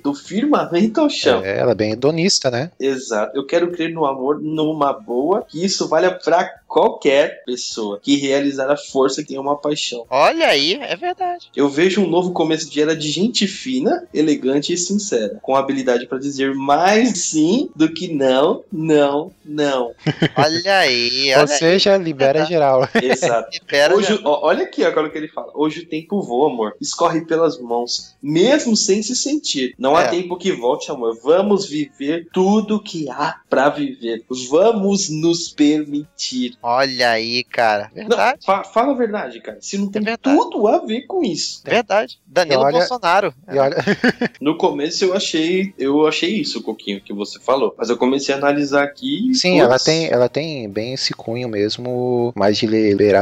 [0.04, 1.44] do firmamento ao chão.
[1.44, 2.72] É, ela é bem hedonista, né?
[2.80, 3.36] Exato.
[3.38, 8.70] Eu quero crer no amor numa boa, que isso valha pra qualquer pessoa que realizar
[8.72, 10.06] a força que tem uma paixão.
[10.10, 11.50] Olha aí, é verdade.
[11.56, 16.08] Eu vejo um novo começo de era de gente fina, elegante e sincera, com habilidade
[16.08, 19.92] pra dizer mais sim do que não, não, não.
[20.36, 22.50] Olha aí, Ou olha seja, libera Verdade.
[22.50, 22.90] geral.
[23.02, 23.50] Exato.
[23.54, 23.60] aí.
[23.68, 25.52] Pera, Hoje, ó, olha aqui agora o que ele fala.
[25.54, 26.76] Hoje o tempo voa, amor.
[26.82, 29.74] Escorre pelas mãos, mesmo sem se sentir.
[29.78, 30.08] Não há É.
[30.10, 31.18] tempo que volte, amor.
[31.24, 34.24] Vamos viver tudo que há pra viver.
[34.50, 36.56] Vamos nos permitir.
[36.62, 37.90] Olha aí, cara.
[37.96, 38.46] Não, Verdade.
[38.46, 39.58] fa- fala a verdade, cara.
[39.62, 41.62] Se não tem É tudo a ver com isso.
[41.66, 42.20] Verdade.
[42.28, 43.34] Danilo E olha- Bolsonaro.
[43.52, 43.76] E olha,
[44.42, 47.74] No começo eu achei, eu achei isso, Coquinho, que você falou.
[47.78, 49.32] Mas eu comecei a analisar aqui.
[49.32, 52.66] e, sim, putz, ela tem, ela tem bem esse cunho mesmo, mais de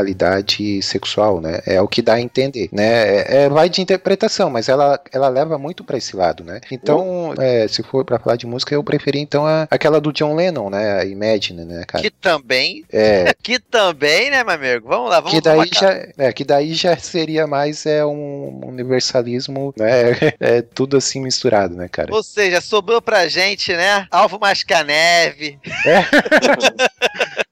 [0.06, 1.60] liberalidade sexual, né?
[1.66, 2.88] É o que dá a entender, né?
[2.88, 6.60] É, é- vai de interpretação, mas ela, ela leva muito pra esse lado, né?
[6.72, 10.36] Então, é, se for pra falar de música, eu preferi então a- aquela do John
[10.36, 11.01] Lennon, né?
[11.02, 12.04] Da Imagine, né, cara?
[12.04, 14.88] Que também, É, que também, né, meu amigo?
[14.88, 19.74] Vamos lá, vamos que daí já, é, que daí já seria mais é um universalismo,
[19.78, 19.92] né?
[20.40, 22.14] É tudo assim misturado, né, cara?
[22.14, 24.08] Ou seja, sobrou pra gente, né?
[24.12, 25.60] Alvo Mascaneve.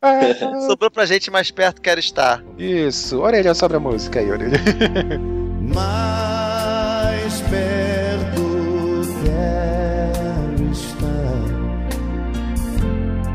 [0.01, 0.21] Ah,
[0.65, 2.41] Sobrou pra gente mais perto quero estar.
[2.57, 4.57] isso, orelha sobre a música aí, orelha.
[5.59, 6.28] Mais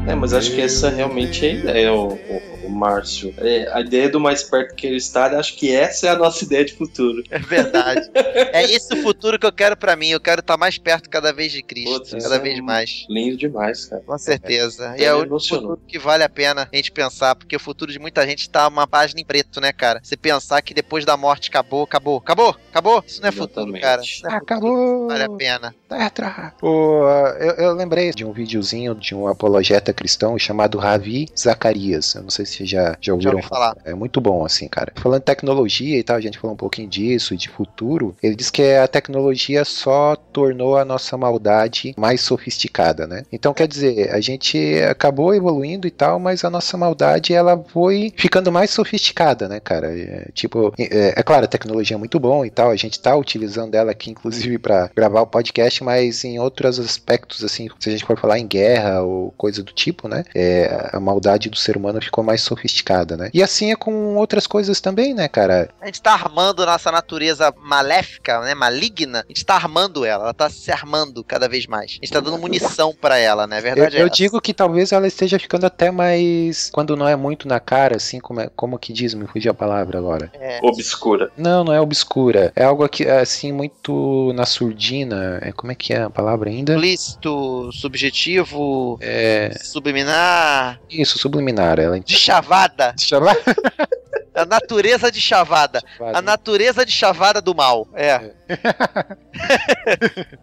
[0.07, 3.35] É, mas acho que essa realmente é a ideia, o, o, o Márcio.
[3.39, 6.45] É, a ideia do mais perto que ele está, acho que essa é a nossa
[6.45, 7.23] ideia de futuro.
[7.31, 8.11] É verdade.
[8.15, 10.09] é esse o futuro que eu quero pra mim.
[10.09, 11.93] Eu quero estar mais perto cada vez de Cristo.
[11.93, 13.07] Putz, cada é vez um- mais.
[13.09, 14.03] Lindo demais, cara.
[14.07, 14.95] Com certeza.
[14.97, 17.61] É, e é me o futuro que vale a pena a gente pensar, porque o
[17.61, 20.01] futuro de muita gente tá uma página em preto, né, cara?
[20.03, 23.05] Você pensar que depois da morte acabou, acabou, acabou, acabou.
[23.07, 24.03] Isso não é futuro, cara.
[24.03, 25.09] É futuro Acabou!
[25.09, 25.75] Vale a pena.
[25.89, 26.53] Tetra.
[26.63, 32.15] O, ah, eu, eu lembrei de um videozinho de um apologeta cristão chamado Ravi Zacarias.
[32.15, 33.77] Eu não sei se já, já ouviram ouvi falar.
[33.85, 34.93] É muito bom, assim, cara.
[34.97, 38.15] Falando de tecnologia e tal, a gente falou um pouquinho disso, de futuro.
[38.23, 43.25] Ele diz que a tecnologia só tornou a nossa maldade mais sofisticada, né?
[43.33, 48.13] Então, quer dizer, a gente acabou evoluindo e tal, mas a nossa maldade, ela foi
[48.17, 49.99] ficando mais sofisticada, né, cara?
[49.99, 53.17] É, tipo, é, é claro, a tecnologia é muito bom e tal, a gente tá
[53.17, 57.93] utilizando ela aqui, inclusive, para gravar o podcast, mas em outros aspectos, assim, se a
[57.93, 60.25] gente for falar em guerra ou coisa do tipo, né?
[60.35, 63.31] É, a maldade do ser humano ficou mais sofisticada, né?
[63.33, 65.69] E assim é com outras coisas também, né, cara?
[65.81, 69.21] A gente tá armando nossa natureza maléfica, né, maligna.
[69.21, 70.25] A gente tá armando ela.
[70.25, 71.93] Ela tá se armando cada vez mais.
[71.93, 73.57] A gente tá dando munição pra ela, né?
[73.57, 76.71] A Eu, verdade é eu digo que talvez ela esteja ficando até mais.
[76.73, 79.55] Quando não é muito na cara, assim, como, é, como que diz, me fugiu a
[79.55, 80.31] palavra agora.
[80.35, 80.59] É.
[80.63, 81.31] Obscura.
[81.37, 82.53] Não, não é obscura.
[82.55, 85.39] É algo aqui, assim, muito na surdina.
[85.43, 86.75] É, como é que é a palavra ainda?
[86.75, 89.51] Explícito, subjetivo, É.
[89.63, 91.79] subliminar, Isso, subliminar.
[91.79, 92.95] Ela de chavada.
[93.13, 93.35] Lá.
[94.35, 95.81] A natureza de chavada.
[96.13, 97.87] A natureza de chavada do mal.
[97.95, 98.33] É.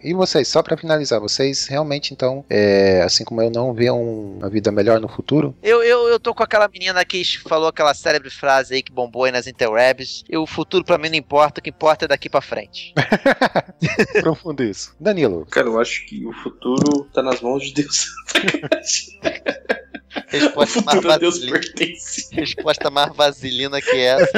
[0.03, 4.37] E vocês, só pra finalizar, vocês realmente, então, é, assim como eu, não vê um-
[4.37, 5.55] uma vida melhor no futuro?
[5.61, 9.25] Eu, eu, eu tô com aquela menina que falou aquela célebre frase aí que bombou
[9.25, 10.23] aí nas interwebs.
[10.29, 12.93] E o futuro pra mim não importa, o que importa é daqui pra frente.
[14.21, 14.95] Profundo isso.
[14.99, 15.45] Danilo.
[15.51, 18.07] Cara, eu acho que o futuro tá nas mãos de Deus.
[20.27, 21.59] Resposta mais, vaselina,
[22.31, 24.37] resposta mais vaselina que essa.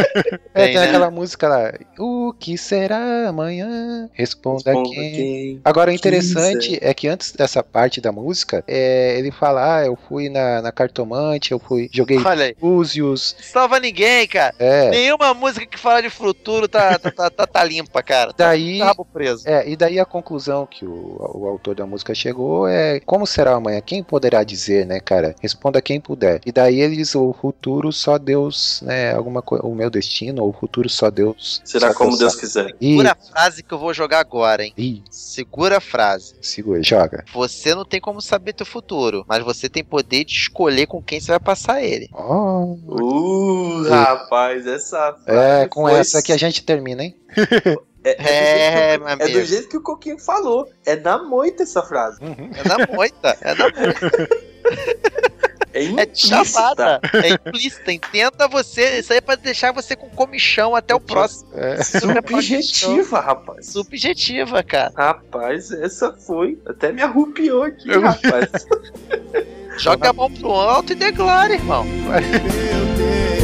[0.53, 0.83] É, Tem, né?
[0.85, 1.73] aquela música lá.
[1.97, 4.09] O que será amanhã?
[4.13, 5.11] Responda, Responda quem.
[5.11, 5.61] quem.
[5.63, 9.97] Agora, o interessante é que antes dessa parte da música, é, ele fala: Ah, eu
[10.07, 12.19] fui na, na cartomante, eu fui, joguei.
[12.59, 13.35] Búzios.
[13.41, 14.53] Salva ninguém, cara.
[14.59, 14.89] É.
[14.89, 18.33] Nenhuma música que fala de futuro tá, tá, tá, tá, tá limpa, cara.
[18.33, 18.79] Tá Daí.
[18.79, 19.47] rabo preso.
[19.47, 23.53] É, e daí a conclusão que o, o autor da música chegou é como será
[23.55, 23.81] amanhã?
[23.81, 25.35] Quem poderá dizer, né, cara?
[25.41, 26.41] Responda quem puder.
[26.45, 29.13] E daí ele diz: o futuro só Deus, né?
[29.13, 31.61] Alguma coisa, o meu destino, ou o futuro só Deus.
[31.63, 32.41] Será só como Deus sabe.
[32.41, 32.75] quiser.
[32.79, 35.03] Segura a frase que eu vou jogar agora, hein?
[35.09, 36.35] Segura a frase.
[36.41, 37.23] segura, joga.
[37.33, 41.19] Você não tem como saber teu futuro, mas você tem poder de escolher com quem
[41.19, 42.09] você vai passar ele.
[42.13, 47.15] Oh, Uh, rapaz, essa é frase com foi- essa que a gente termina, hein?
[48.05, 48.17] É,
[48.95, 49.39] é, do jeito que- é amigo.
[49.39, 50.67] do jeito que o Coquinho falou.
[50.85, 52.19] É na moita essa frase.
[52.21, 53.37] É na moita.
[53.39, 54.29] É na moita.
[55.73, 56.27] É, É de implícita.
[56.27, 56.99] chavada.
[57.13, 57.91] É implícita.
[57.91, 58.99] Entenda você.
[58.99, 61.49] Isso aí é pra deixar você com comichão até o próximo.
[61.55, 61.83] É.
[61.83, 63.67] Subjetiva, rapaz.
[63.67, 64.93] Subjetiva, cara.
[64.95, 66.59] Rapaz, essa foi.
[66.65, 68.49] Até me arrupiou aqui, rapaz.
[69.79, 71.83] Joga a mão pro alto e declara, irmão.
[71.83, 72.21] Meu
[72.95, 73.42] Deus,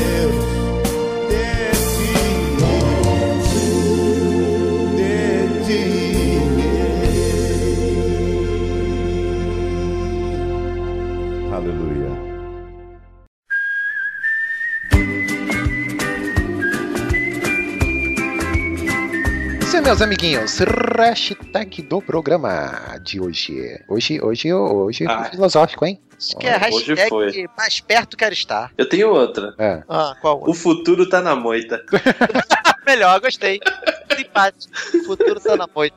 [19.89, 23.83] meus amiguinhos, hashtag do programa de hoje.
[23.89, 25.23] Hoje, hoje, hoje Ah.
[25.23, 25.99] filosófico, hein?
[26.15, 27.47] Acho que é Hoje hashtag foi.
[27.57, 28.71] mais perto quero estar.
[28.77, 29.55] Eu tenho outra.
[29.57, 29.81] É.
[29.89, 30.43] Ah, qual?
[30.47, 31.83] O futuro tá na moita.
[32.89, 33.59] Melhor, gostei.
[34.17, 34.73] Simpático.
[34.95, 35.95] O futuro tá na moita.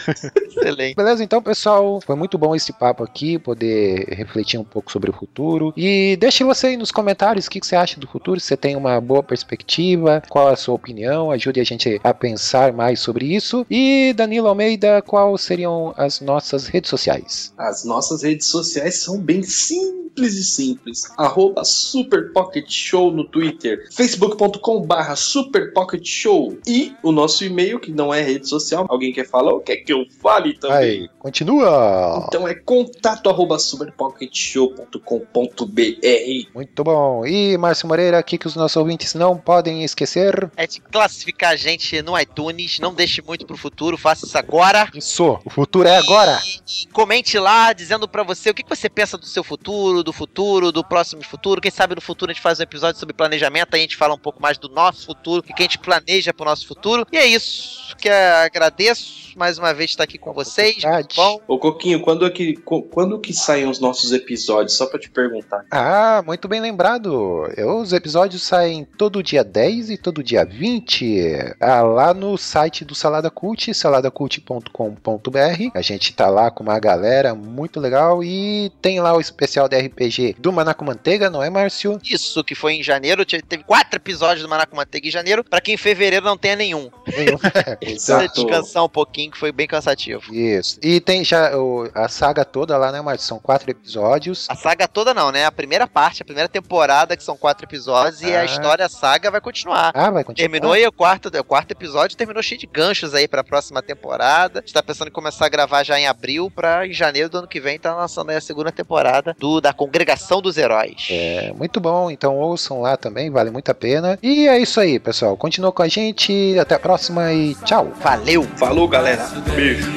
[0.48, 0.96] Excelente.
[0.96, 5.12] Beleza, então, pessoal, foi muito bom esse papo aqui, poder refletir um pouco sobre o
[5.12, 5.70] futuro.
[5.76, 8.56] E deixe você aí nos comentários o que que você acha do futuro, se você
[8.56, 13.26] tem uma boa perspectiva, qual a sua opinião, ajude a gente a pensar mais sobre
[13.26, 13.66] isso.
[13.70, 17.52] E Danilo Almeida, quais seriam as nossas redes sociais?
[17.58, 21.02] As nossas redes sociais são bem simples e simples.
[21.16, 26.56] Arroba Super Pocket Show no Twitter, facebook.com barra Super Pocket Show Show.
[26.66, 28.86] E o nosso e-mail, que não é rede social.
[28.88, 30.76] Alguém quer falar ou quer que eu fale também?
[30.76, 32.24] Aí, continua.
[32.28, 36.54] Então é contato arroba superpocketshow.com.br.
[36.54, 37.26] Muito bom.
[37.26, 40.48] E Márcio Moreira, aqui que os nossos ouvintes não podem esquecer.
[40.56, 44.88] É de classificar a gente no iTunes, não deixe muito pro futuro, faça isso agora.
[44.94, 46.40] Isso, o futuro é agora.
[46.44, 50.04] E, e comente lá dizendo pra você o que que você pensa do seu futuro,
[50.04, 51.60] do futuro, do próximo futuro.
[51.60, 54.14] Quem sabe no futuro a gente faz um episódio sobre planejamento, aí a gente fala
[54.14, 57.06] um pouco mais do nosso futuro, o que que a gente planeja pro nosso futuro.
[57.12, 58.12] E é isso que eu
[58.44, 60.76] agradeço mais uma vez estar aqui com vocês.
[61.14, 64.76] Bom, Ô Coquinho, quando é que, quando que saem os nossos episódios?
[64.76, 65.64] Só pra te perguntar.
[65.70, 67.48] Ah, muito bem lembrado.
[67.56, 71.54] Eu- os episódios saem todo dia 10 e todo dia 20.
[71.60, 75.70] Ah, lá no site do Salada Cult, saladacult.com.br.
[75.74, 79.78] A gente tá lá com uma galera muito legal e tem lá o especial da
[79.78, 81.98] RPG do Manaco Manteiga, não é, Márcio?
[82.04, 85.60] isso que foi em janeiro, te- teve quatro episódios do Manaco Manteiga em janeiro, pra
[85.60, 86.90] que em fevereiro não tenha nenhum.
[87.04, 87.78] Precisa
[88.24, 88.34] Exato.
[88.46, 90.34] descansar um pouquinho, que foi bem cansativo.
[90.34, 90.78] Isso.
[90.82, 93.26] E tem já o- a saga toda lá, né, Márcio?
[93.28, 94.46] São quatro episódios.
[94.48, 95.44] A saga toda não, né?
[95.44, 98.40] A primeira parte, a primeira temporada, que são quatro episódios, e Ah.
[98.40, 99.92] a história, a saga vai continuar.
[99.94, 100.48] Ah, vai continuar.
[100.48, 104.60] Terminou e o quarto, o quarto episódio terminou cheio de ganchos aí pra próxima temporada.
[104.60, 107.38] A gente tá pensando em começar a gravar já em abril, pra em janeiro do
[107.38, 111.08] ano que vem tá lançando aí a segunda temporada do, da Congregação dos Heróis.
[111.10, 114.18] É, muito bom, então ouçam lá também, vale muito a pena.
[114.22, 115.36] E é isso aí, pessoal.
[115.36, 117.92] Continua com a gente, até a próxima e tchau.
[118.00, 118.44] Valeu!
[118.56, 119.26] Falou, galera.
[119.54, 119.90] Beijo.